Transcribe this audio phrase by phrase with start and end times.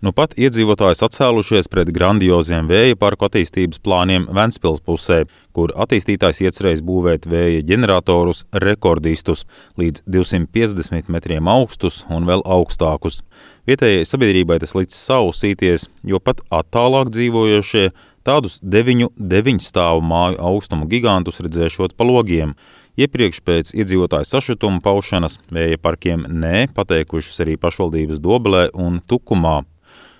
[0.00, 6.80] Nu pat iedzīvotājs atcēlušies pret grandioziem vēja parku attīstības plāniem Ventspils pusē, kur attīstītājs iecerējis
[6.88, 9.42] būvēt vēja ģeneratorus rekordistus
[9.76, 13.20] līdz 250 metriem augstus un vēl augstākus.
[13.68, 17.90] Vietējai sabiedrībai tas licis sausīties, jo pat attālāk dzīvojošie
[18.24, 22.54] tādus deviņu, deviņu stāvu māju augstumu gigantus redzēšot pa logiem.
[22.96, 29.58] Iepriekš pēc iedzīvotāju sašutuma paušanas vēja parkiem nē pateikušas arī pašvaldības Dobelē un Tukumā.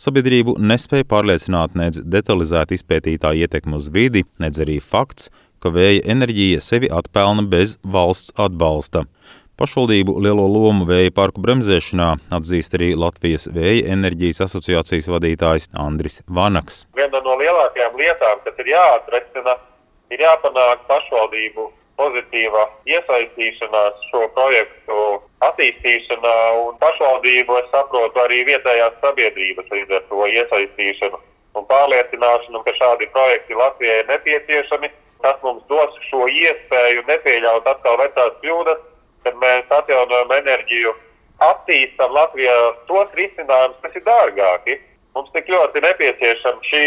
[0.01, 5.29] Sabiedrību nespēja pārliecināt nec detalizēti izpētītā ietekme uz vidi, nec arī fakts,
[5.61, 9.03] ka vēja enerģija sevi atpelna bez valsts atbalsta.
[9.61, 16.87] Pašvaldību lielo lomu vēja parku bremzēšanā atzīst arī Latvijas Vēja enerģijas asociācijas vadītājs Andris Vanaks.
[16.97, 19.59] Viena no lielākajām lietām, kas ir jāatrisina,
[20.17, 21.69] ir jāpanāk pašvaldību
[22.01, 25.01] pozitīva iesaistīšanās šo projektu
[25.47, 31.21] attīstīšanā un pašvaldību, es saprotu, arī vietējās sabiedrības līdz ar to iesaistīšanu
[31.59, 34.91] un pārliecināšanu, ka šādi projekti Latvijai ir nepieciešami.
[35.21, 38.79] Tas mums dos šo iespēju nepieļaut atkal vecās kļūdas,
[39.27, 40.95] kad mēs atjaunojam enerģiju,
[41.45, 42.55] attīstam Latvijā
[42.89, 44.79] tos risinājumus, kas ir dārgāki.
[45.17, 46.87] Mums tik ļoti nepieciešama šī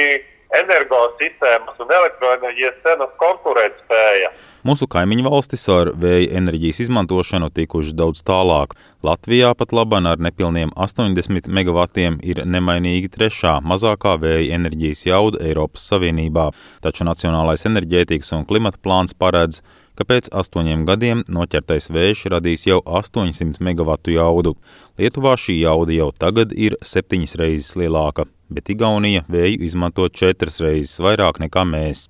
[0.54, 4.32] energosistēmas un elektroenerģijas cenas konkurētspēja.
[4.64, 8.78] Mūsu kaimiņu valstis ar vēja enerģijas izmantošanu tikušas daudz tālāk.
[9.04, 15.84] Latvijā pat labāk ar nepilniem 80 megavatiem ir nemainīgi trešā mazākā vēja enerģijas jauda Eiropas
[15.92, 16.52] Savienībā,
[16.86, 19.60] taču Nacionālais enerģētikas un klimata plāns paredz,
[20.00, 24.56] ka pēc astoņiem gadiem noķertais vējš radīs jau 800 megawatu jaudu.
[24.98, 31.00] Lietuvā šī jauda jau tagad ir septiņas reizes lielāka bet Igaunija vēju izmanto četras reizes
[31.04, 32.08] vairāk nekā mēs.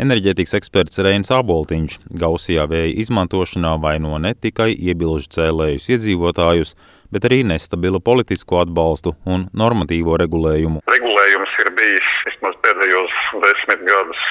[0.00, 6.72] Enerģētikas eksperts Reinis Aboltiņš gausajā vēja izmantošanā vaino ne tikai iebilžu cēlējus iedzīvotājus,
[7.12, 10.80] bet arī nestabilu politisko atbalstu un normatīvo regulējumu.
[10.88, 14.24] Regulējums ir bijis vismaz pēdējos desmit gadus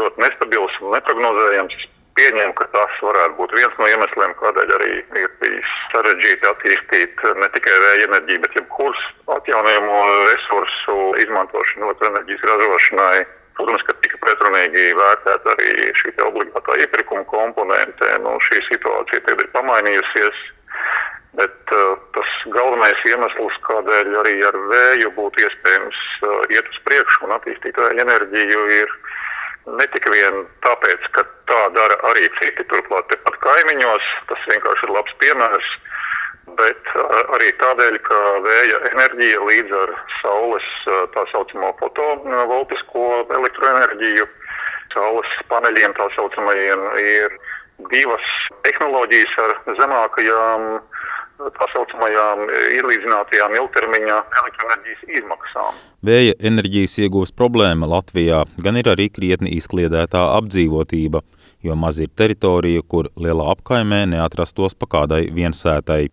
[0.00, 4.90] ļoti nestabils un neprognozējams pieņemu, ka tas varētu būt viens no iemesliem, kādēļ arī
[5.22, 9.02] ir bijis sarežģīti attīstīt ne tikai vēja enerģiju, bet jebkurus
[9.36, 10.02] atjaunojumu
[10.32, 13.26] resursu izmantošanu elektroenerģijas ražošanai.
[13.56, 18.10] Protams, ka tika pretrunīgi vērtēta arī šī obligātā iepirkuma komponente.
[18.24, 20.42] Nu, šī situācija tagad ir pamainījusies.
[21.36, 27.26] Bet uh, tas galvenais iemesls, kādēļ arī ar vēju būtu iespējams uh, iet uz priekšu
[27.28, 28.94] un attīstīt vēja enerģiju, ir
[29.66, 34.92] Ne tikai vien tāpēc, ka tā dara arī citi, turklāt tepat kaimiņos, tas vienkārši ir
[34.94, 35.70] labs piemērs,
[36.60, 36.92] bet
[37.34, 40.68] arī tādēļ, ka vēja enerģija līdz ar saules
[41.16, 43.06] tā saucamo fotovoltisko
[43.40, 44.28] elektroenerģiju,
[44.94, 47.38] saules paneļiem tā saucamajiem, ir
[47.90, 48.30] divas
[48.62, 50.68] tehnoloģijas ar zemākajām
[51.36, 52.46] tā saucamajām
[52.78, 55.80] ielīdzinātajām ilgtermiņa elektroenerģijas izmaksām.
[56.06, 61.22] Vēja enerģijas iegūs problēma Latvijā gan ir arī krietni izkliedētā apdzīvotība,
[61.66, 66.06] jo maz ir teritorija, kur lielā apkaimē neatrastos pa kādai viensētai.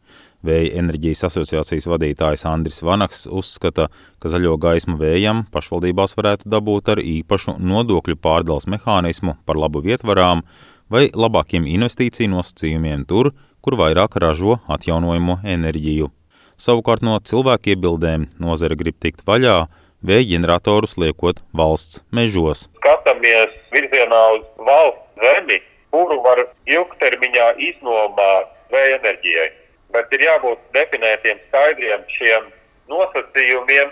[0.44, 3.86] Vēja enerģijas asociācijas vadītājs Andris Vanaks uzskata,
[4.20, 10.44] ka zaļo gaismu vējam pašvaldībās varētu dabūt ar īpašu nodokļu pārdales mehānismu par labu vietvarām
[10.92, 13.32] vai labākiem investīciju nosacījumiem tur,
[13.64, 16.10] kur vairāk ražo atjaunojamo enerģiju.
[16.60, 19.56] Savukārt no cilvēku iebildēm nozare grib tikt vaļā,
[20.04, 22.68] vēja ģeneratorus liekot valsts mežos.
[22.82, 25.60] Skatāmies virzienā uz valsts zemi,
[25.96, 29.50] kuru var ilgtermiņā iznomāt vēja enerģijai.
[29.94, 32.48] Bet ir jābūt definētiem skaidriem šiem
[32.92, 33.92] nosacījumiem,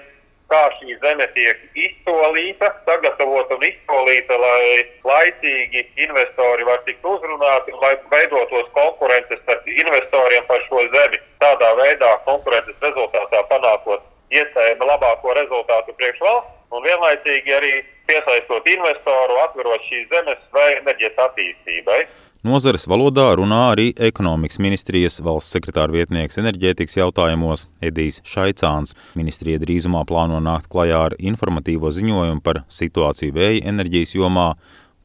[0.52, 7.84] kā šī zeme tiek izsolīta, sagatavota un izsolīta, lai laicīgi investori var tikt uzrunāti un
[7.86, 11.22] lai veidotos konkurences starp investoriem par šo zemi.
[11.44, 17.72] Tādā veidā konkurences rezultātā panākot iespējami labāko rezultātu priekš valsts un vienlaicīgi arī
[18.08, 22.02] piesaistot investoru, atverot šīs zemes vai enerģijas attīstībai.
[22.42, 28.96] Nozares valodā runā arī ekonomikas ministrijas valsts sekretāra vietnieks enerģētikas jautājumos Edijs Šaicāns.
[29.14, 34.48] Ministrija drīzumā plāno nākt klajā ar informatīvo ziņojumu par situāciju vēja enerģijas jomā,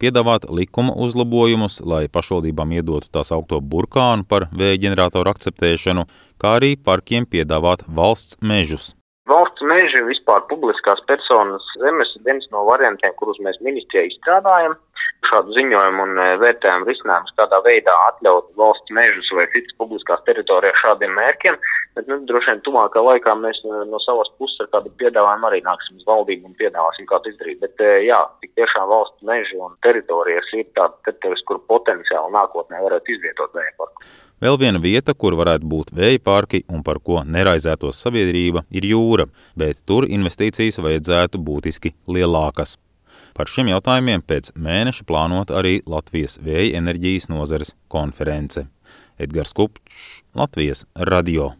[0.00, 6.06] piedāvāt likuma uzlabojumus, lai pašvaldībām iedotu tās augto burkānu par vēja ģeneratoru akceptēšanu,
[6.40, 8.94] kā arī parkiem piedāvāt valsts mežus.
[9.28, 14.80] Valsts meži vispār publiskās personas zemes ir viens no variantiem, kurus mēs ministrijā izstrādājam
[15.28, 20.80] šādu ziņojumu un e, vērtējumu risinājumus, kādā veidā atļaut valsts mežus vai citas publiskās teritorijas
[20.82, 21.58] šādiem mērķiem.
[21.96, 25.62] Bet, nu, droši vien tuvākā laikā mēs e, no savas puses ar kādu piedāvājumu arī
[25.66, 27.60] nāksim uz valdību un piedāvāsim, kā to izdarīt.
[27.64, 32.84] Bet, e, jā, tik tiešām valsts meži un teritorijas ir tāda teritorijas, kur potenciāli nākotnē
[32.86, 34.08] varētu izvietot vēja parku.
[34.44, 39.30] Vēl viena vieta, kur varētu būt vēja parki un par ko neraizētos sabiedrība, ir jūra,
[39.56, 42.76] bet tur investīcijas vajadzētu būtiski lielākas.
[43.36, 48.64] Par šiem jautājumiem pēc mēneša plānot arī Latvijas vēja enerģijas nozares konference.
[49.20, 51.52] Edgars Kupčs, Latvijas radio.